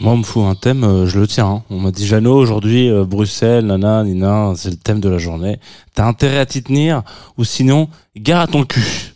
[0.00, 1.46] Moi, on me fout un thème, euh, je le tiens.
[1.46, 1.62] hein.
[1.70, 5.58] On m'a dit, Jeannot, aujourd'hui, euh, Bruxelles, nana, nina, c'est le thème de la journée.
[5.94, 7.02] T'as intérêt à t'y tenir,
[7.38, 9.13] ou sinon, gare à ton cul.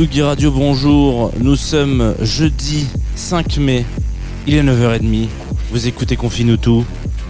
[0.00, 1.30] Tsugi Radio, bonjour.
[1.40, 3.84] Nous sommes jeudi 5 mai.
[4.46, 5.28] Il est 9h30.
[5.70, 6.56] Vous écoutez Confine.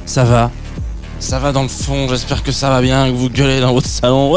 [0.06, 0.52] Ça va?
[1.18, 2.06] Ça va dans le fond.
[2.08, 4.36] J'espère que ça va bien, que vous gueulez dans votre salon.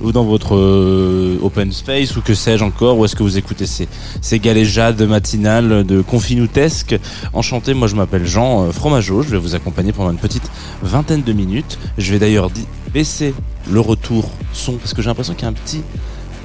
[0.00, 2.96] Ou dans votre euh, open space, ou que sais-je encore.
[2.98, 3.86] Ou est-ce que vous écoutez ces,
[4.22, 6.98] ces galéjades matinales de confinoutesque
[7.34, 9.20] Enchanté, moi je m'appelle Jean euh, Fromageau.
[9.20, 10.50] Je vais vous accompagner pendant une petite
[10.82, 11.78] vingtaine de minutes.
[11.98, 12.50] Je vais d'ailleurs
[12.94, 13.34] baisser
[13.70, 15.82] le retour son parce que j'ai l'impression qu'il y a un petit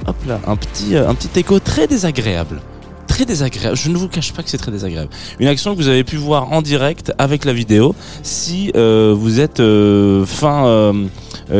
[0.06, 2.60] hop là, un petit, euh, un petit écho très désagréable.
[3.06, 3.76] Très désagréable.
[3.76, 5.10] Je ne vous cache pas que c'est très désagréable.
[5.38, 9.38] Une action que vous avez pu voir en direct avec la vidéo si euh, vous
[9.38, 10.94] êtes euh, fin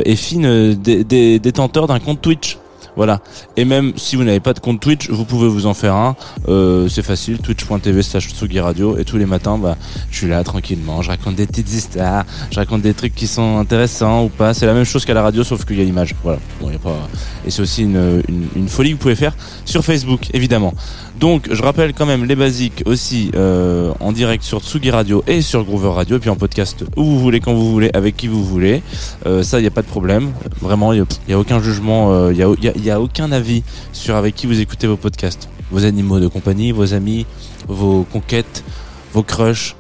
[0.05, 2.57] et fine dé- dé- détenteur d'un compte Twitch.
[2.97, 3.21] Voilà.
[3.57, 6.17] Et même si vous n'avez pas de compte Twitch, vous pouvez vous en faire un.
[6.49, 8.99] Euh, c'est facile, twitch.tv slash Tsugi Radio.
[8.99, 9.77] Et tous les matins, bah,
[10.11, 11.03] je suis là tranquillement.
[11.03, 12.25] Je raconte des petites histoires.
[12.51, 14.55] Je raconte des trucs qui sont intéressants ou pas.
[14.55, 16.15] C'est la même chose qu'à la radio, sauf qu'il y a l'image.
[16.23, 16.39] Voilà.
[16.61, 17.09] Bon, y a pas...
[17.47, 20.75] Et c'est aussi une, une, une folie que vous pouvez faire sur Facebook, évidemment.
[21.19, 25.41] Donc, je rappelle quand même les basiques aussi euh, en direct sur Tsugi Radio et
[25.43, 26.17] sur Groover Radio.
[26.17, 28.83] Et puis en podcast où vous voulez, quand vous voulez, avec qui vous voulez.
[29.27, 30.33] Euh, ça, il n'y a pas de problème.
[30.61, 33.63] Vraiment, il n'y a, aucun jugement, il n'y a, y a- a aucun avis
[33.93, 35.49] sur avec qui vous écoutez vos podcasts.
[35.71, 37.25] Vos animaux de compagnie, vos amis,
[37.69, 38.65] vos conquêtes,
[39.13, 39.77] vos crushs,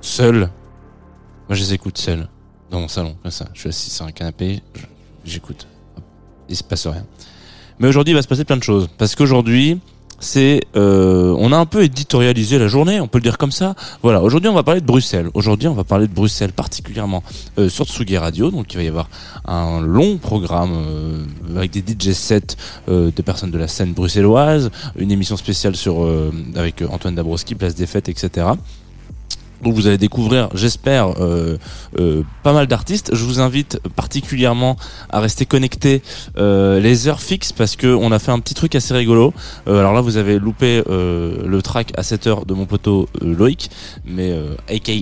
[0.00, 0.48] seuls.
[1.48, 2.28] Moi, je les écoute seuls,
[2.70, 3.46] dans mon salon, comme ça.
[3.54, 4.62] Je suis assis sur un canapé,
[5.24, 5.66] j'écoute.
[6.48, 7.04] Il se passe rien.
[7.78, 8.88] Mais aujourd'hui, il va se passer plein de choses.
[8.98, 9.80] Parce qu'aujourd'hui,
[10.20, 13.74] c'est, euh, on a un peu éditorialisé la journée, on peut le dire comme ça.
[14.02, 14.22] Voilà.
[14.22, 15.28] Aujourd'hui, on va parler de Bruxelles.
[15.34, 17.22] Aujourd'hui, on va parler de Bruxelles particulièrement
[17.58, 18.50] euh, sur Tsugi Radio.
[18.50, 19.08] Donc, il va y avoir
[19.46, 21.24] un long programme euh,
[21.56, 22.56] avec des DJ sets
[22.88, 27.54] euh, de personnes de la scène bruxelloise, une émission spéciale sur euh, avec Antoine Dabrowski,
[27.54, 28.46] Place des Fêtes, etc.
[29.62, 31.58] Donc vous allez découvrir, j'espère, euh,
[31.98, 33.14] euh, pas mal d'artistes.
[33.14, 34.76] Je vous invite particulièrement
[35.10, 36.02] à rester connecté
[36.36, 39.34] euh, les heures fixes parce que on a fait un petit truc assez rigolo.
[39.66, 43.08] Euh, alors là, vous avez loupé euh, le track à 7 heures de mon poteau
[43.22, 43.70] euh, Loïc,
[44.04, 44.34] mais
[44.68, 44.92] aka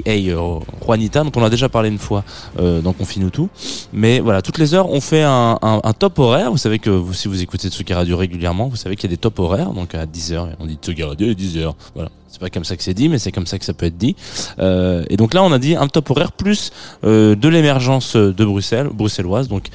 [0.84, 2.25] Juanita, dont on a déjà parlé une fois
[2.59, 3.49] dans Confine tout.
[3.93, 6.50] Mais voilà, toutes les heures, on fait un, un, un top horaire.
[6.50, 9.16] Vous savez que vous, si vous écoutez Tsugi Radio régulièrement, vous savez qu'il y a
[9.16, 9.71] des top horaires.
[9.72, 11.77] Donc à 10 heures, on dit Tsugi Radio à 10 heures.
[11.95, 12.11] Voilà.
[12.37, 13.97] C'est pas comme ça que c'est dit, mais c'est comme ça que ça peut être
[13.97, 14.15] dit.
[14.59, 16.71] Euh, et donc là, on a dit un top horaire plus
[17.03, 19.49] euh, de l'émergence de Bruxelles, bruxelloise.
[19.49, 19.69] Donc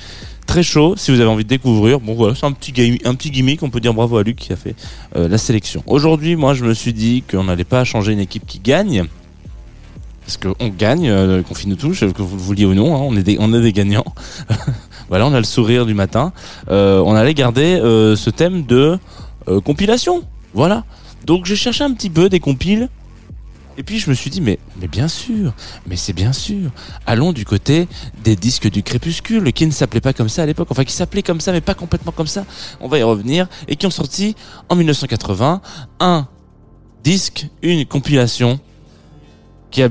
[0.45, 0.93] très chaud.
[0.95, 3.63] Si vous avez envie de découvrir, bon voilà, c'est un petit gimmick, un petit gimmick.
[3.63, 4.75] On peut dire bravo à Luc qui a fait
[5.15, 5.81] euh, la sélection.
[5.87, 9.05] Aujourd'hui, moi, je me suis dit qu'on n'allait pas changer une équipe qui gagne.
[10.23, 13.17] Parce qu'on gagne, euh, qu'on finit tout, que vous le vouliez ou non, hein, on,
[13.17, 14.05] est des, on est des gagnants.
[15.09, 16.31] voilà, on a le sourire du matin.
[16.69, 18.99] On allait garder ce thème de
[19.63, 20.21] compilation.
[20.53, 20.83] Voilà.
[21.25, 22.89] Donc j'ai cherché un petit peu des compiles.
[23.77, 25.53] Et puis je me suis dit, mais, mais bien sûr,
[25.87, 26.71] mais c'est bien sûr.
[27.05, 27.87] Allons du côté
[28.23, 31.23] des disques du crépuscule, qui ne s'appelaient pas comme ça à l'époque, enfin qui s'appelaient
[31.23, 32.45] comme ça, mais pas complètement comme ça.
[32.81, 33.47] On va y revenir.
[33.69, 34.35] Et qui ont sorti
[34.67, 35.61] en 1980
[36.01, 36.27] un
[37.03, 38.59] disque, une compilation
[39.71, 39.89] qui a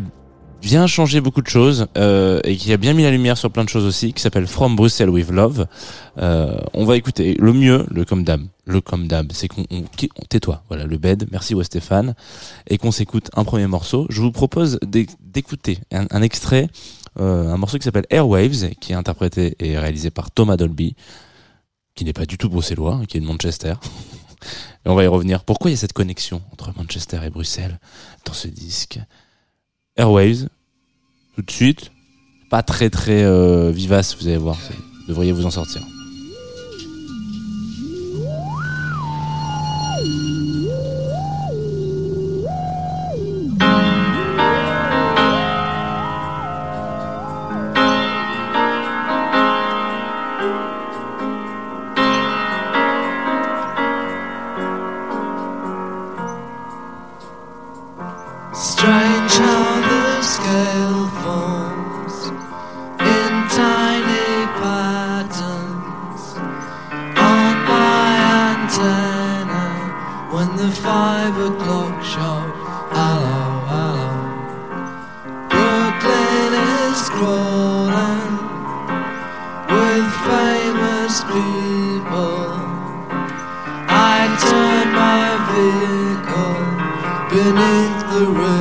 [0.60, 3.64] bien changé beaucoup de choses euh, et qui a bien mis la lumière sur plein
[3.64, 5.66] de choses aussi, qui s'appelle From Brussels with Love.
[6.18, 8.42] Euh, on va écouter le mieux, le comme d'hab.
[8.66, 9.84] Le comme d'hab, c'est qu'on on,
[10.28, 10.62] tais-toi.
[10.68, 11.26] Voilà, le bed.
[11.32, 12.14] Merci au Stéphane
[12.68, 14.06] et qu'on s'écoute un premier morceau.
[14.10, 16.68] Je vous propose d'écouter un, un, extrait,
[17.18, 20.94] euh, un morceau qui s'appelle Airwaves, qui est interprété et réalisé par Thomas Dolby,
[21.94, 23.74] qui n'est pas du tout bruxellois, qui est de Manchester.
[24.86, 25.42] et on va y revenir.
[25.44, 27.80] Pourquoi il y a cette connexion entre Manchester et Bruxelles
[28.24, 29.00] dans ce disque?
[29.96, 30.48] Airwaves,
[31.34, 31.92] tout de suite.
[32.50, 34.56] Pas très très euh, vivace, vous allez voir.
[34.56, 35.82] Vous devriez vous en sortir.
[81.32, 82.42] people.
[83.88, 86.58] I turn my vehicle
[87.30, 88.59] beneath the rain.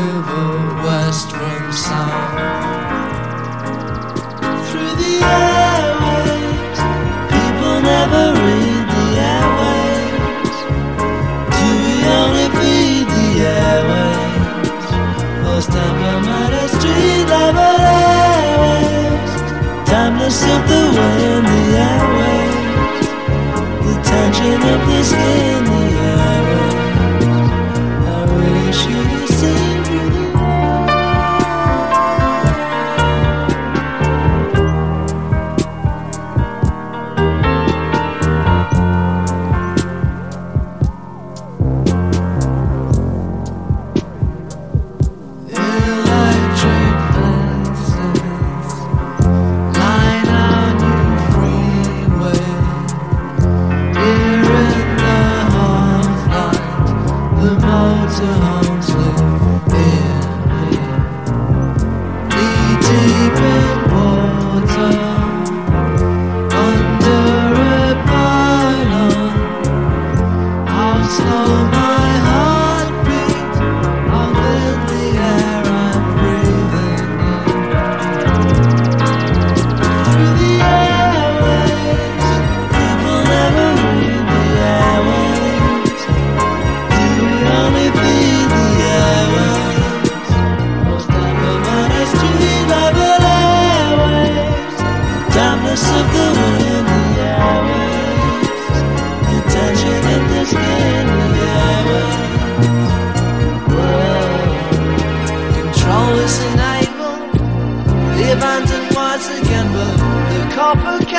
[25.10, 25.59] chances.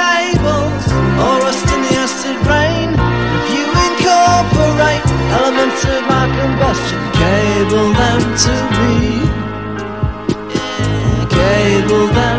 [0.01, 0.85] cables
[1.25, 2.89] or rust in the acid rain.
[3.37, 5.05] If you incorporate
[5.39, 8.95] elements of our combustion, cable them to me.
[10.55, 12.30] Yeah, cable them.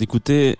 [0.00, 0.56] D'écouter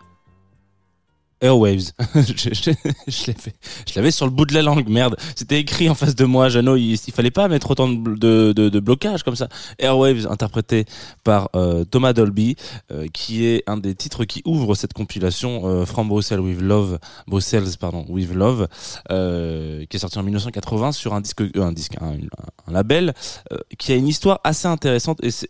[1.40, 1.92] Airwaves.
[2.14, 5.16] je l'avais sur le bout de la langue, merde.
[5.34, 6.76] C'était écrit en face de moi, Jeannot.
[6.76, 9.48] Il, il fallait pas mettre autant de, blocage comme ça.
[9.78, 10.84] Airwaves, interprété
[11.24, 12.56] par euh, Thomas Dolby,
[12.92, 16.98] euh, qui est un des titres qui ouvre cette compilation euh, From Brussels with Love,
[17.26, 18.68] Brussels, pardon, with Love,
[19.10, 22.14] euh, qui est sorti en 1980 sur un disque, un
[22.70, 23.14] label
[23.78, 25.48] qui a une histoire assez intéressante et c'est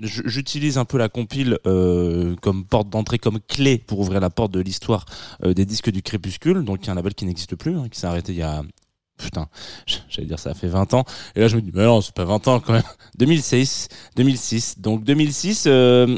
[0.00, 4.52] j'utilise un peu la compile euh, comme porte d'entrée, comme clé pour ouvrir la porte
[4.52, 5.04] de l'histoire
[5.44, 7.88] euh, des disques du crépuscule, donc il y a un label qui n'existe plus, hein,
[7.90, 8.62] qui s'est arrêté il y a
[9.18, 9.48] putain,
[10.08, 11.04] j'allais dire ça fait 20 ans.
[11.36, 12.82] Et là je me dis mais non, c'est pas 20 ans quand même.
[13.18, 14.78] 2006, 2006.
[14.80, 16.16] Donc 2006 euh,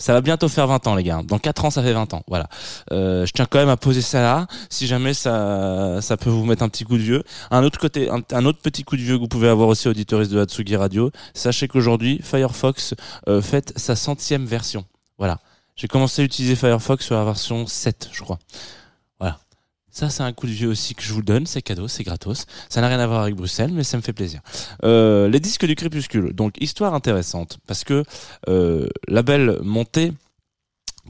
[0.00, 1.20] ça va bientôt faire 20 ans les gars.
[1.24, 2.22] Dans 4 ans ça fait 20 ans.
[2.26, 2.48] Voilà.
[2.90, 6.44] Euh, je tiens quand même à poser ça là si jamais ça ça peut vous
[6.44, 7.22] mettre un petit coup de vieux.
[7.50, 10.32] Un autre côté un, autre petit coup de vieux que vous pouvez avoir aussi auditoriste
[10.32, 12.94] de Hatsugi Radio, sachez qu'aujourd'hui Firefox
[13.28, 14.84] euh, fête sa centième version.
[15.18, 15.38] Voilà.
[15.76, 18.38] J'ai commencé à utiliser Firefox sur la version 7, je crois.
[19.90, 21.46] Ça, c'est un coup de vieux aussi que je vous donne.
[21.46, 22.46] C'est cadeau, c'est gratos.
[22.68, 24.40] Ça n'a rien à voir avec Bruxelles, mais ça me fait plaisir.
[24.84, 26.32] Euh, les disques du crépuscule.
[26.32, 27.58] Donc, histoire intéressante.
[27.66, 28.04] Parce que
[28.48, 30.12] euh, label monté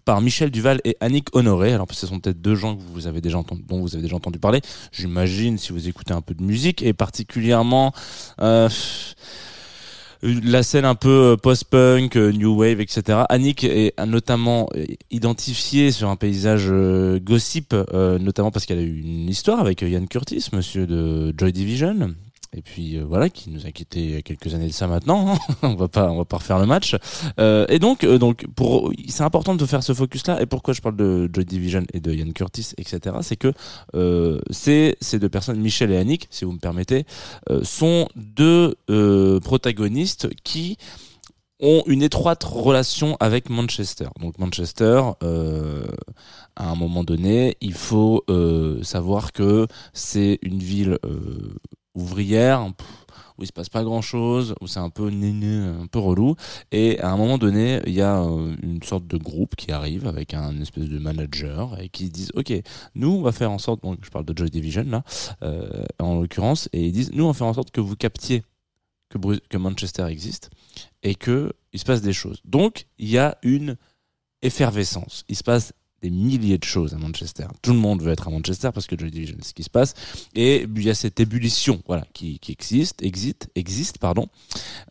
[0.04, 1.72] par Michel Duval et Annick Honoré.
[1.72, 4.16] Alors, ce sont peut-être deux gens que vous avez déjà entendu, dont vous avez déjà
[4.16, 4.60] entendu parler.
[4.92, 7.92] J'imagine si vous écoutez un peu de musique et particulièrement
[8.40, 8.68] euh,
[10.22, 13.20] la scène un peu euh, post-punk, euh, new wave, etc.
[13.28, 16.70] Annick est notamment euh, identifiée sur un paysage
[17.22, 22.14] gossip, notamment parce qu'elle a eu une histoire avec Ian Curtis, monsieur de Joy Division.
[22.56, 24.88] Et puis euh, voilà, qui nous a quitté il y a quelques années de ça
[24.88, 25.34] maintenant.
[25.34, 25.38] hein.
[25.62, 26.96] on va pas, on va pas refaire le match.
[27.38, 30.42] Euh, et donc, euh, donc pour, c'est important de faire ce focus-là.
[30.42, 33.16] Et pourquoi je parle de Joy Division et de Ian Curtis, etc.
[33.22, 33.52] C'est que
[33.94, 37.04] euh, c'est ces deux personnes, Michel et Annick, si vous me permettez,
[37.50, 40.76] euh, sont deux euh, protagonistes qui
[41.60, 44.08] ont une étroite relation avec Manchester.
[44.18, 45.86] Donc Manchester, euh,
[46.56, 51.54] à un moment donné, il faut euh, savoir que c'est une ville euh,
[51.94, 52.66] ouvrière
[53.38, 56.36] où il se passe pas grand chose, où c'est un peu un peu relou.
[56.72, 60.06] Et à un moment donné, il y a euh, une sorte de groupe qui arrive
[60.06, 62.52] avec un espèce de manager et qui disent OK,
[62.94, 65.02] nous on va faire en sorte, donc je parle de Joy Division là,
[65.42, 68.42] euh, en l'occurrence, et ils disent nous on va faire en sorte que vous captiez
[69.08, 69.18] que,
[69.48, 70.50] que Manchester existe
[71.02, 72.40] et que il se passe des choses.
[72.44, 73.76] Donc il y a une
[74.42, 75.24] effervescence.
[75.28, 77.46] Il se passe des milliers de choses à Manchester.
[77.62, 79.70] Tout le monde veut être à Manchester parce que Joy Division, c'est ce qui se
[79.70, 79.94] passe.
[80.34, 84.28] Et il y a cette ébullition, voilà, qui, qui existe, existe, existe, pardon,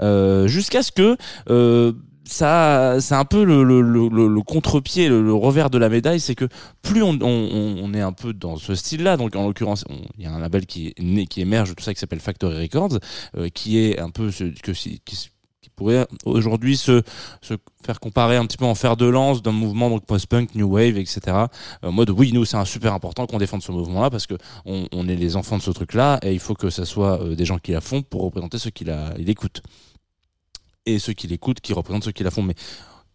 [0.01, 1.17] euh, jusqu'à ce que
[1.49, 1.93] euh,
[2.25, 6.35] ça, c'est un peu le, le, le, le- contre-pied, le, revers de la médaille, c'est
[6.35, 6.47] que
[6.83, 9.83] plus on, on, on est un peu dans ce style-là, donc en l'occurrence,
[10.17, 12.61] il y a un label qui est né, qui émerge, tout ça qui s'appelle Factory
[12.61, 12.99] Records,
[13.35, 17.01] euh, qui est un peu ce que qui, qui pourrait aujourd'hui se,
[17.41, 20.67] se faire comparer un petit peu en fer de lance d'un mouvement donc post-punk, new
[20.67, 21.19] wave, etc.
[21.27, 24.35] Euh, En mode oui, nous c'est un super important qu'on défende ce mouvement-là parce que
[24.65, 27.35] on, on est les enfants de ce truc-là et il faut que ça soit euh,
[27.35, 29.61] des gens qui la font pour représenter ceux qui la, il écoutent
[30.85, 32.43] et ceux qui l'écoutent qui représentent ceux qui la font.
[32.43, 32.55] Mais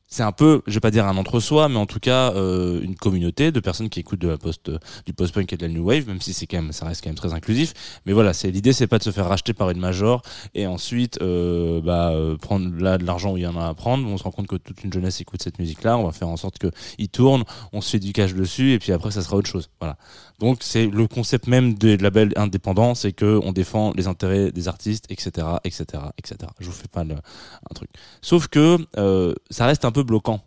[0.07, 2.95] c'est un peu, je vais pas dire un entre-soi, mais en tout cas euh, une
[2.95, 4.71] communauté de personnes qui écoutent de la post,
[5.07, 7.11] du post-punk et de la new wave, même si c'est quand même, ça reste quand
[7.11, 7.75] même très inclusif.
[8.07, 10.23] Mais voilà, c'est l'idée, c'est pas de se faire racheter par une major
[10.55, 13.75] et ensuite euh, bah, euh, prendre là de l'argent où il y en a à
[13.75, 14.07] prendre.
[14.07, 15.97] On se rend compte que toute une jeunesse écoute cette musique-là.
[15.99, 18.79] On va faire en sorte que il tourne, on se fait du cash dessus et
[18.79, 19.69] puis après ça sera autre chose.
[19.81, 19.97] Voilà.
[20.41, 24.69] Donc c'est le concept même des labels indépendants, c'est que on défend les intérêts des
[24.69, 26.37] artistes, etc., etc., etc.
[26.59, 27.89] Je vous fais pas le, un truc.
[28.21, 30.41] Sauf que euh, ça reste un peu bloquant.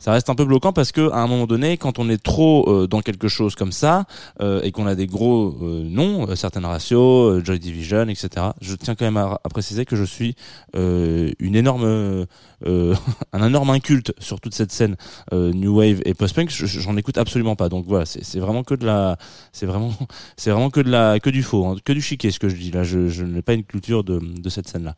[0.00, 2.68] Ça reste un peu bloquant parce que à un moment donné, quand on est trop
[2.68, 4.06] euh, dans quelque chose comme ça
[4.40, 8.46] euh, et qu'on a des gros euh, noms, certaines ratios, Joy Division, etc.
[8.62, 10.34] Je tiens quand même à, à préciser que je suis
[10.74, 12.26] une énorme,
[12.66, 14.96] un énorme inculte sur toute cette scène
[15.32, 16.50] new wave et post-punk.
[16.50, 17.68] Je- J'en écoute absolument pas.
[17.68, 19.18] Donc voilà, c'est vraiment que de la,
[19.52, 19.92] c'est vraiment,
[20.38, 22.56] c'est vraiment que de la, que du faux, hein, que du chiquet ce que je
[22.56, 22.84] dis là.
[22.84, 24.94] Je, je n'ai pas une culture de, de cette scène là.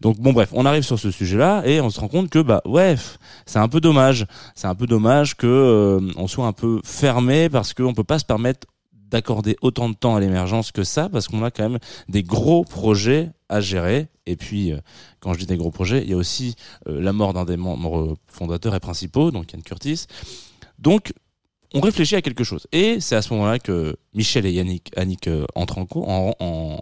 [0.00, 2.62] Donc bon bref, on arrive sur ce sujet-là et on se rend compte que bah
[2.64, 2.96] ouais,
[3.44, 4.26] c'est un peu dommage.
[4.54, 8.18] C'est un peu dommage que euh, on soit un peu fermé parce qu'on peut pas
[8.18, 11.78] se permettre d'accorder autant de temps à l'émergence que ça parce qu'on a quand même
[12.08, 14.08] des gros projets à gérer.
[14.26, 14.78] Et puis euh,
[15.20, 16.56] quand je dis des gros projets il y a aussi
[16.88, 20.06] euh, la mort d'un des membres fondateurs et principaux donc Yann Curtis.
[20.78, 21.12] Donc
[21.74, 22.66] on réfléchit à quelque chose.
[22.72, 26.80] Et c'est à ce moment-là que Michel et Yannick Annick entrent en, en, en,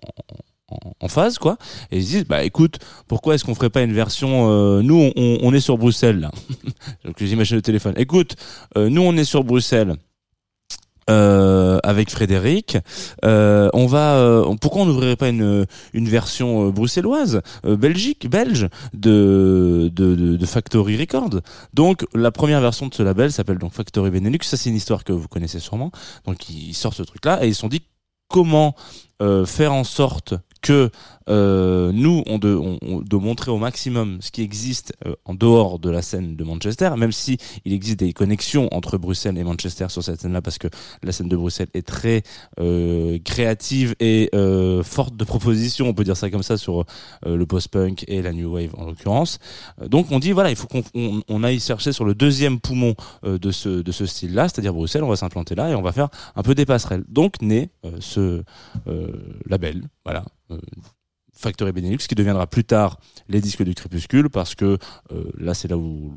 [1.00, 1.58] en, phase quoi
[1.90, 5.12] et ils se disent bah écoute pourquoi est-ce qu'on ferait pas une version euh, nous
[5.16, 6.30] on, est sur Bruxelles là
[7.04, 8.36] donc les images de téléphone écoute
[8.76, 9.96] euh, nous on est sur Bruxelles
[11.10, 12.78] euh, avec Frédéric.
[13.24, 18.28] Euh, on va, euh, pourquoi on n'ouvrirait pas une, une version euh, bruxelloise, euh, belgique,
[18.28, 21.40] belge de, de, Factory Records?
[21.72, 24.38] Donc la première version de ce label s'appelle donc Factory Benelux.
[24.42, 25.90] Ça c'est une histoire que vous connaissez sûrement.
[26.26, 27.82] Donc ils sortent ce truc-là et ils se sont dit
[28.28, 28.74] comment
[29.22, 30.34] euh, faire en sorte
[30.64, 30.90] que
[31.28, 36.00] euh, nous, on, doit montrer au maximum ce qui existe euh, en dehors de la
[36.00, 40.20] scène de Manchester, même si il existe des connexions entre Bruxelles et Manchester sur cette
[40.20, 40.68] scène-là, parce que
[41.02, 42.22] la scène de Bruxelles est très
[42.60, 44.30] euh, créative et
[44.82, 46.84] forte de propositions, on peut dire ça comme ça, sur
[47.26, 49.38] le post-punk et la new wave en l'occurrence.
[49.86, 52.94] Donc on dit voilà, il faut qu'on on, on aille chercher sur le deuxième poumon
[53.22, 56.08] de ce de ce style-là, c'est-à-dire Bruxelles, on va s'implanter là et on va faire
[56.36, 57.04] un peu des passerelles.
[57.08, 58.42] Donc naît ce
[59.46, 60.24] label, voilà.
[60.50, 60.58] Euh,
[61.32, 62.98] Factory Benelux, qui deviendra plus tard
[63.28, 64.78] les disques du crépuscule, parce que
[65.12, 66.16] euh, là, c'est là où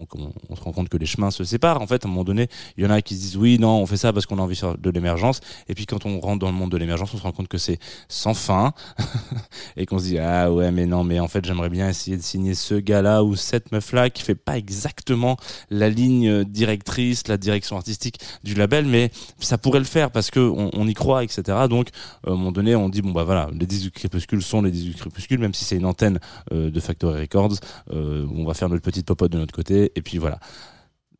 [0.00, 1.80] on, on- se rend compte que les chemins se séparent.
[1.80, 3.80] En fait, à un moment donné, il y en a qui se disent oui, non,
[3.80, 5.40] on fait ça parce qu'on a envie de l'émergence.
[5.68, 7.58] Et puis quand on rentre dans le monde de l'émergence, on se rend compte que
[7.58, 7.78] c'est
[8.08, 8.72] sans fin
[9.76, 12.22] et qu'on se dit ah ouais, mais non, mais en fait, j'aimerais bien essayer de
[12.22, 15.36] signer ce gars-là ou cette meuf-là qui fait pas exactement
[15.70, 20.40] la ligne directrice, la direction artistique du label, mais ça pourrait le faire parce que
[20.40, 21.42] on, on y croit, etc.
[21.68, 21.88] Donc
[22.26, 24.70] euh, à un moment donné, on dit bon bah voilà, les 18 crépuscules sont les
[24.70, 26.18] 18 crépuscules, même si c'est une antenne
[26.52, 27.54] euh, de Factory Records,
[27.92, 30.40] euh, on va faire notre petite popote de notre côté, et puis voilà.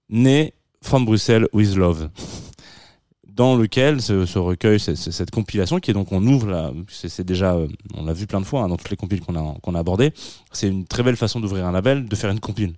[0.09, 2.09] Né From Bruxelles with Love.
[3.27, 8.05] Dans lequel ce, recueil, cette compilation qui est donc on ouvre c'est déjà, euh, on
[8.05, 10.13] l'a vu plein de fois hein, dans toutes les compiles qu'on a abordées.
[10.51, 12.75] C'est une très belle façon d'ouvrir un label, de faire une compile.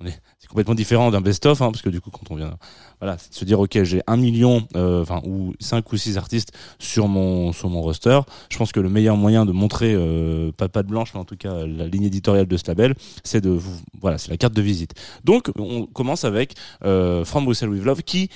[0.00, 2.58] On est, complètement différent d'un best-of, hein, parce que du coup quand on vient,
[3.00, 6.18] voilà, c'est de se dire ok j'ai un million, euh, enfin ou cinq ou six
[6.18, 8.20] artistes sur mon sur mon roster.
[8.50, 11.36] Je pense que le meilleur moyen de montrer euh, pas de blanche, mais en tout
[11.36, 14.62] cas la ligne éditoriale de ce label, c'est de vous, voilà, c'est la carte de
[14.62, 14.92] visite.
[15.24, 16.54] Donc on commence avec
[16.84, 18.28] euh, From Brussels with Love, qui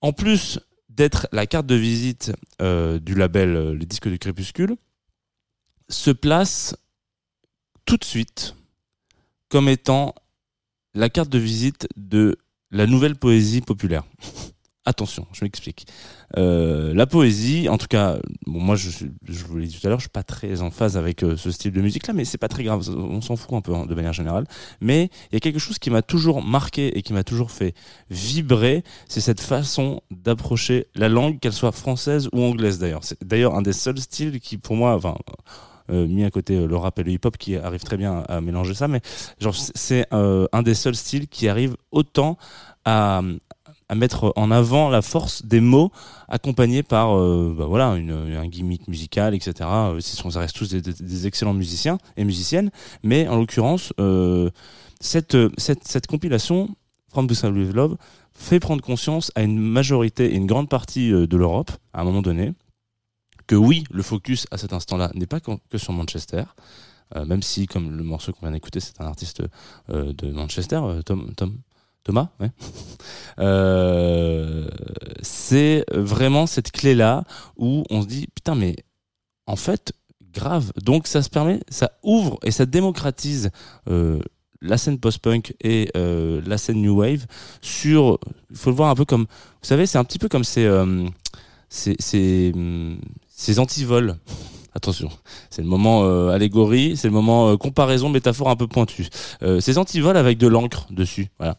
[0.00, 4.76] en plus d'être la carte de visite euh, du label euh, Les Disques du Crépuscule,
[5.88, 6.76] se place
[7.84, 8.54] tout de suite
[9.48, 10.14] comme étant
[10.94, 12.36] la carte de visite de
[12.70, 14.04] la nouvelle poésie populaire.
[14.86, 15.86] Attention, je m'explique.
[16.36, 18.90] Euh, la poésie, en tout cas, bon, moi, je,
[19.26, 21.38] je vous l'ai dit tout à l'heure, je suis pas très en phase avec euh,
[21.38, 23.86] ce style de musique-là, mais c'est pas très grave, on s'en fout un peu hein,
[23.86, 24.44] de manière générale.
[24.82, 27.74] Mais il y a quelque chose qui m'a toujours marqué et qui m'a toujours fait
[28.10, 33.04] vibrer, c'est cette façon d'approcher la langue, qu'elle soit française ou anglaise d'ailleurs.
[33.04, 35.16] C'est d'ailleurs un des seuls styles qui, pour moi, enfin,
[35.88, 38.74] mis à côté euh, le rap et le hip-hop, qui arrive très bien à, mélanger
[38.74, 39.00] ça, mais
[39.74, 42.36] c'est- euh, un des seuls styles qui arrive autant
[42.84, 43.22] à
[43.94, 45.90] mettre en avant la force des mots
[46.28, 51.26] accompagnés par euh, bah voilà une, un gimmick musical etc Euh, ça reste tous des,
[51.26, 52.70] excellents musiciens et musiciennes.
[53.02, 54.50] Mais en l'occurrence euh,
[55.00, 55.36] cette,
[56.08, 56.74] compilation
[57.08, 57.96] From the Love
[58.32, 62.04] fait prendre conscience à une majorité et une grande partie euh, de l'Europe à un
[62.04, 62.52] moment donné
[63.46, 66.44] que oui le focus à cet instant-là n'est pas que sur Manchester
[67.16, 69.42] euh, même si comme le morceau qu'on vient d'écouter c'est un artiste
[69.90, 71.58] euh, de Manchester euh, Tom Tom
[72.02, 72.28] Thomas,
[75.22, 77.24] c'est vraiment cette clé-là
[77.56, 78.76] où on se dit putain mais
[79.46, 79.94] en fait
[80.34, 80.70] grave.
[80.82, 83.50] Donc ça se permet, ça ouvre et ça démocratise
[84.64, 87.26] la scène post-punk et euh, la scène new wave
[87.60, 88.18] sur.
[88.50, 90.66] Il faut le voir un peu comme, vous savez, c'est un petit peu comme ces
[90.66, 91.10] hum,
[93.36, 94.16] ces antivols.
[94.76, 95.08] Attention,
[95.50, 99.06] c'est le moment euh, allégorie, c'est le moment euh, comparaison, métaphore un peu pointue.
[99.44, 101.58] Euh, ces antivols avec de l'encre dessus, voilà.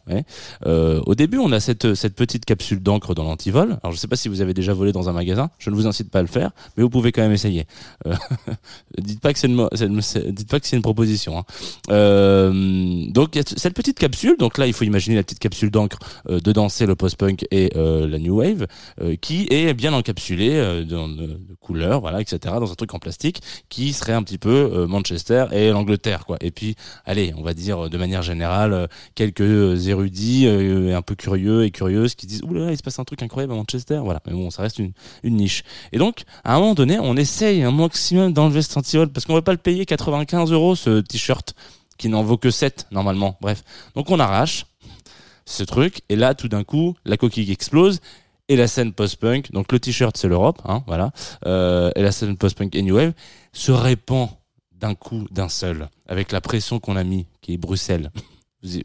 [0.66, 3.78] Euh, au début, on a cette cette petite capsule d'encre dans l'antivol.
[3.82, 5.48] Alors, je sais pas si vous avez déjà volé dans un magasin.
[5.58, 7.64] Je ne vous incite pas à le faire, mais vous pouvez quand même essayer.
[8.98, 9.46] Dites pas que c'est
[10.76, 11.38] une, proposition.
[11.38, 11.44] Hein.
[11.90, 14.36] Euh, donc, cette petite capsule.
[14.38, 15.98] Donc là, il faut imaginer la petite capsule d'encre
[16.28, 18.66] dedans, c'est le post-punk et la new wave,
[19.22, 22.56] qui est bien encapsulée dans de, de couleurs, voilà, etc.
[22.60, 22.98] Dans un truc en
[23.68, 26.36] qui serait un petit peu euh, Manchester et l'Angleterre, quoi.
[26.40, 31.14] Et puis, allez, on va dire de manière générale euh, quelques érudits euh, un peu
[31.14, 34.00] curieux et curieuses qui disent oulala il se passe un truc incroyable à Manchester.
[34.02, 34.20] Voilà.
[34.26, 34.92] Mais bon ça reste une,
[35.24, 35.62] niche.
[35.92, 39.34] Et donc à un moment donné on essaye un maximum d'enlever ce antivol parce qu'on
[39.34, 41.54] va pas le payer 95 euros ce t-shirt
[41.98, 43.36] qui n'en vaut que 7 normalement.
[43.40, 43.62] Bref.
[43.94, 44.66] Donc on arrache
[45.44, 48.00] ce truc et là tout d'un coup la coquille explose
[48.48, 49.52] et la scène post-punk.
[49.52, 51.12] Donc le t-shirt c'est l'Europe hein, voilà.
[51.46, 53.12] Euh, et la scène post-punk et new wave
[53.52, 54.28] se répand
[54.72, 58.10] d'un coup d'un seul avec la pression qu'on a mis qui est Bruxelles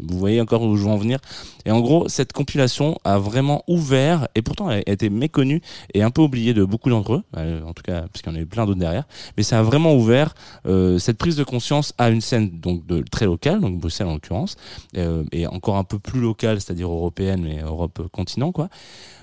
[0.01, 1.19] Vous, voyez encore où je veux en venir.
[1.65, 5.61] Et en gros, cette compilation a vraiment ouvert, et pourtant elle a été méconnue
[5.93, 8.35] et un peu oubliée de beaucoup d'entre eux, euh, en tout cas parce qu'il y
[8.35, 9.05] en a eu plein d'autres derrière.
[9.37, 10.33] Mais ça a vraiment ouvert
[10.65, 14.55] euh, cette prise de conscience à une scène donc très locale, donc Bruxelles en l'occurrence,
[14.97, 18.69] euh, et encore un peu plus locale, c'est-à-dire européenne, mais Europe continent quoi,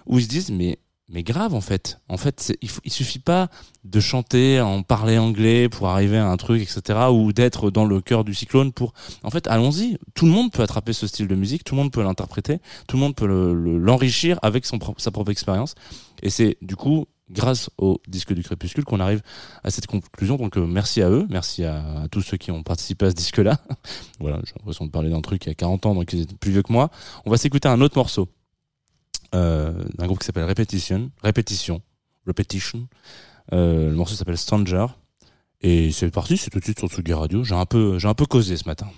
[0.06, 2.00] où ils se disent mais mais grave en fait.
[2.08, 3.48] En fait, il, faut- suffit pas
[3.84, 6.98] de chanter, en parler anglais pour arriver à un truc, etc.
[7.12, 8.92] Ou d'être dans le cœur du cyclone pour.
[9.22, 9.98] En fait, allons-y.
[10.14, 12.96] Tout le monde peut attraper ce style de musique, tout le monde peut l'interpréter, tout
[12.96, 15.74] le monde peut le- le- l'enrichir avec son sa propre expérience.
[16.22, 19.20] Et c'est du coup grâce au disque du crépuscule qu'on arrive
[19.62, 20.36] à cette conclusion.
[20.36, 23.14] Donc euh, merci à eux, merci à, à tous ceux qui ont participé à ce
[23.16, 23.58] disque-là.
[24.20, 26.34] voilà, j'ai l'impression de parler d'un truc il y a 40 ans, donc ils étaient
[26.36, 26.90] plus vieux que moi.
[27.26, 28.28] On va s'écouter un autre morceau
[29.32, 31.82] d'un groupe qui s'appelle Repetition, Répétition,
[32.26, 32.88] Repetition.
[33.52, 34.86] Euh, le morceau s'appelle Stranger.
[35.60, 37.42] Et c'est parti, c'est tout de suite sur Tsugi Radio.
[37.42, 38.88] J'ai un peu, j'ai un peu causé ce matin.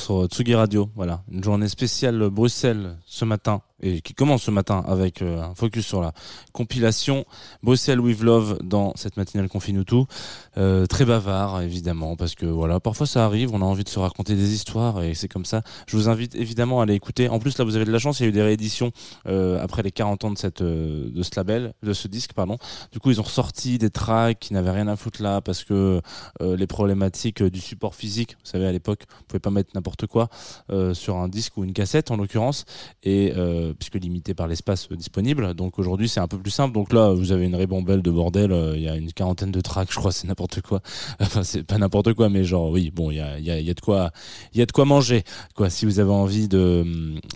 [0.00, 0.90] Sur Tsugi Radio.
[0.96, 5.54] Voilà, une journée spéciale Bruxelles ce matin et qui commence ce matin avec euh, un
[5.54, 6.12] focus sur la
[6.52, 7.24] compilation
[7.62, 10.06] Bruxelles with Love dans cette matinale Confine tout.
[10.56, 13.98] Euh, très bavard évidemment parce que voilà parfois ça arrive, on a envie de se
[13.98, 15.62] raconter des histoires et c'est comme ça.
[15.86, 17.28] Je vous invite évidemment à aller écouter.
[17.28, 18.92] En plus là vous avez de la chance, il y a eu des rééditions
[19.26, 22.58] euh, après les 40 ans de cette de ce label, de ce disque pardon.
[22.92, 26.00] Du coup ils ont ressorti des tracks qui n'avaient rien à foutre là parce que
[26.40, 30.28] les problématiques du support physique, vous savez à l'époque vous pouvez pas mettre n'importe quoi
[30.92, 32.64] sur un disque ou une cassette en l'occurrence
[33.02, 33.32] et
[33.70, 35.54] euh, puisque limité par l'espace euh, disponible.
[35.54, 36.74] Donc aujourd'hui c'est un peu plus simple.
[36.74, 38.52] Donc là vous avez une ribambelle de bordel.
[38.52, 40.80] euh, Il y a une quarantaine de tracks, je crois, c'est n'importe quoi.
[41.20, 43.70] Enfin c'est pas n'importe quoi, mais genre oui bon il y a, y, a, y
[43.70, 44.10] a de quoi
[44.54, 45.22] y a de quoi manger
[45.54, 45.70] quoi.
[45.70, 46.84] Si vous avez envie de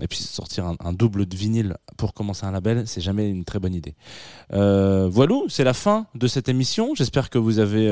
[0.01, 3.45] et puis sortir un, un double de vinyle pour commencer un label, c'est jamais une
[3.45, 3.95] très bonne idée.
[4.51, 6.95] Voilà, c'est la fin de cette émission.
[6.95, 7.89] J'espère que vous avez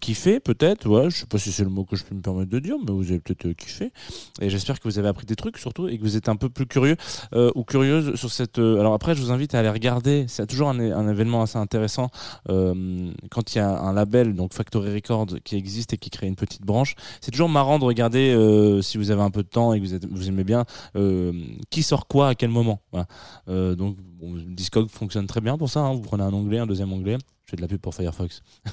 [0.00, 2.50] kiffé peut-être, ouais, je sais pas si c'est le mot que je peux me permettre
[2.50, 3.92] de dire, mais vous avez peut-être euh, kiffé.
[4.40, 6.48] Et j'espère que vous avez appris des trucs surtout et que vous êtes un peu
[6.48, 6.96] plus curieux
[7.34, 8.58] euh, ou curieuse sur cette.
[8.58, 10.24] euh, alors après, je vous invite à aller regarder.
[10.28, 12.10] C'est toujours un, événement assez intéressant
[12.48, 16.26] euh, quand il y a un label, donc Factory Records, qui existe et qui crée
[16.26, 16.94] une petite branche.
[17.20, 19.86] C'est toujours marrant de regarder euh, si vous avez un peu de temps et que
[20.10, 20.64] vous, aimez bien
[20.96, 21.32] euh,
[21.70, 22.80] qui sort quoi à quel moment.
[23.48, 25.80] Euh, donc bon, Discog fonctionne très bien pour ça.
[25.80, 25.94] hein.
[25.94, 27.18] Vous prenez un onglet, un deuxième onglet.
[27.48, 28.42] Je fais de la pub pour Firefox.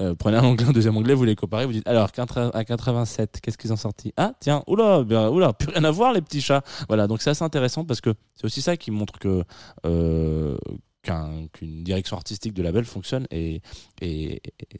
[0.00, 3.40] Euh, prenez un onglet, un deuxième onglet, vous les comparez, vous dites alors à 87,
[3.42, 4.12] qu'est-ce qu'ils ont sorti?
[4.16, 6.62] Ah tiens, oula, ben, oula, plus rien à voir les petits chats.
[6.88, 9.44] Voilà, donc c'est assez intéressant parce que c'est aussi ça qui montre que
[9.86, 10.56] euh,
[11.02, 13.60] qu'un- qu'une direction artistique de label fonctionne et,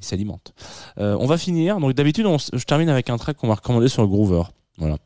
[0.01, 0.55] s'alimente.
[0.99, 1.79] Euh, on va finir.
[1.79, 4.43] Donc d'habitude, je termine avec un track qu'on m'a recommandé sur Groover.
[4.79, 4.97] Voilà.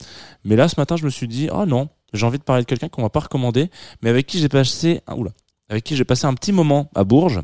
[0.44, 2.66] Mais là, ce matin, je me suis dit, oh non, j'ai envie de parler de
[2.68, 3.70] quelqu'un qu'on m'a pas recommandé,
[4.02, 5.32] mais avec qui j'ai passé, ah, oula,
[5.68, 7.40] avec qui j'ai passé un petit moment à Bourges.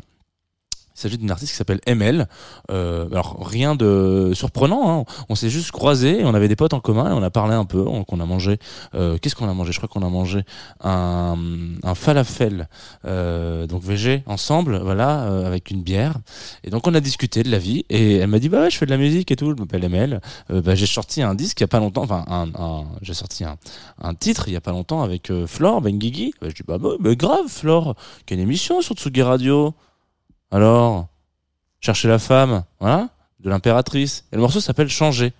[0.94, 2.26] Il s'agit d'une artiste qui s'appelle ML.
[2.70, 5.04] Euh, alors rien de surprenant, hein.
[5.28, 7.54] on s'est juste croisés, et on avait des potes en commun et on a parlé
[7.54, 8.58] un peu, on, a mangé.
[8.94, 9.72] euh, Qu'est-ce qu'on a mangé?
[9.72, 10.42] Je crois qu'on a mangé
[10.82, 11.36] un,
[11.82, 12.68] un falafel,
[13.06, 16.14] euh, donc VG ensemble, voilà, euh, avec une bière.
[16.64, 18.76] Et donc on a discuté de la vie et elle m'a dit bah ouais, je
[18.76, 20.20] fais de la musique et tout, je m'appelle ML.
[20.50, 23.14] Euh, bah, j'ai sorti un disque il y a pas longtemps, enfin un, un- j'ai
[23.14, 23.56] sorti un,
[24.00, 26.34] un titre il y a pas longtemps avec euh, Flore Benguigui.
[26.40, 27.94] Bah, je dis bah, bah, bah, grave Flore,
[28.26, 29.74] qu'il y a une émission sur Tsugi Radio.
[30.52, 31.08] Alors,
[31.80, 33.08] chercher la femme, voilà,
[33.40, 34.26] de l'impératrice.
[34.32, 35.32] Et le morceau s'appelle Changer.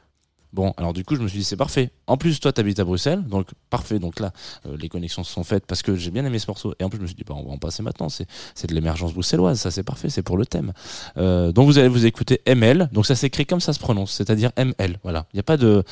[0.55, 1.91] Bon, alors du coup, je me suis dit, c'est parfait.
[2.07, 3.99] En plus, toi, t'habites à Bruxelles, donc parfait.
[3.99, 4.33] Donc là,
[4.67, 6.75] euh, les connexions se sont faites parce que j'ai bien aimé ce morceau.
[6.79, 8.09] Et en plus, je me suis dit, bah, on va en passer maintenant.
[8.09, 8.27] C'est,
[8.67, 10.73] de l'émergence bruxelloise, ça c'est parfait, c'est pour le thème.
[11.17, 12.89] Euh, donc vous allez vous écouter ML.
[12.93, 14.99] Donc ça s'écrit comme ça se prononce, c'est-à-dire ML.
[15.03, 15.27] Voilà.
[15.33, 15.85] Il n'y a pas de,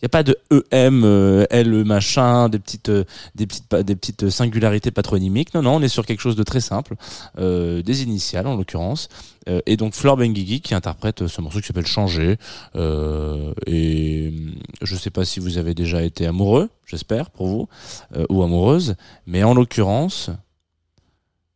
[0.00, 0.36] il y a pas de
[0.72, 5.52] EM, euh, L machin, des petites, euh, des petites, des petites singularités patronymiques.
[5.54, 6.94] Non, non, on est sur quelque chose de très simple,
[7.38, 9.08] euh, des initiales en l'occurrence.
[9.48, 12.36] Euh, et donc Flore Benguigui qui interprète ce morceau qui s'appelle Changer.
[12.76, 17.68] Euh, et hum, je sais pas si vous avez déjà été amoureux, j'espère pour vous,
[18.16, 20.30] euh, ou amoureuse, mais en l'occurrence,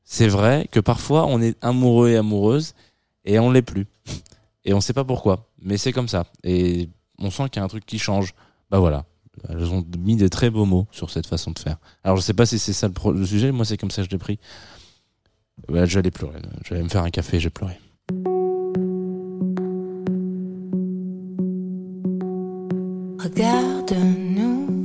[0.04, 2.74] c'est vrai que parfois on est amoureux et amoureuse
[3.24, 3.86] et on l'est plus.
[4.64, 6.24] Et on sait pas pourquoi, mais c'est comme ça.
[6.42, 8.34] Et on sent qu'il y a un truc qui change.
[8.70, 9.04] Bah voilà.
[9.48, 11.76] Elles ont mis des très beaux mots sur cette façon de faire.
[12.04, 14.10] Alors je sais pas si c'est ça le, sujet, moi c'est comme ça que je
[14.10, 14.38] l'ai pris.
[15.68, 16.40] Bah, je vais aller pleurer.
[16.64, 17.78] Je vais me faire un café, j'ai pleuré.
[23.20, 24.82] Regarde-nous,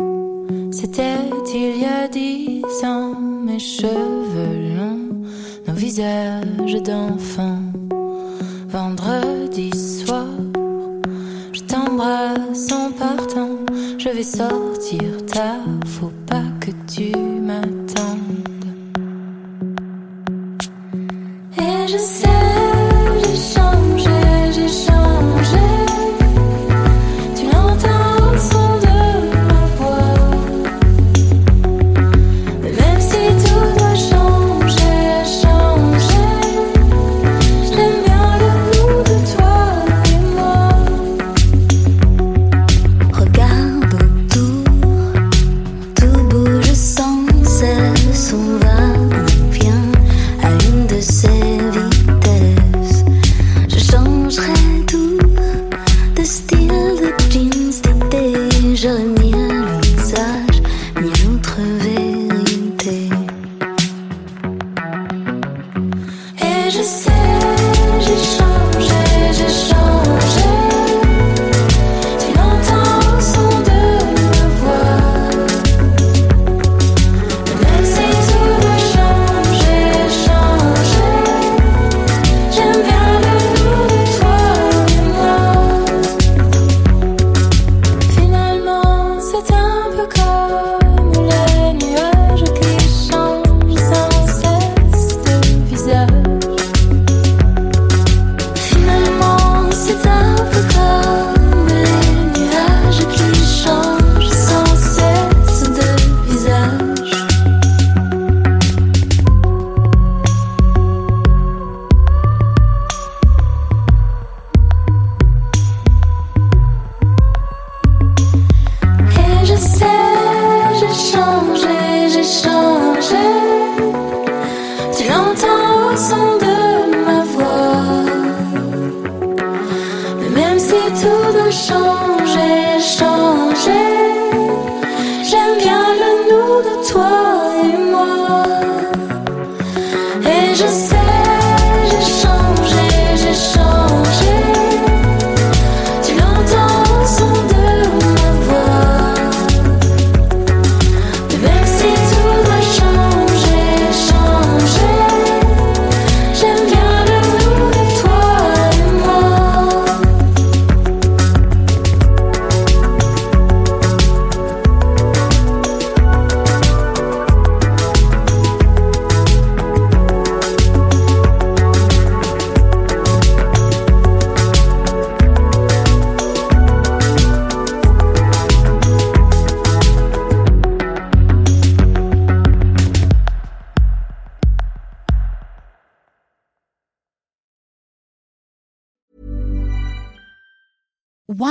[0.72, 1.18] c'était
[1.54, 5.24] il y a dix ans, mes cheveux longs,
[5.68, 7.69] nos visages d'enfants.
[14.10, 15.66] Je vais sortir tard,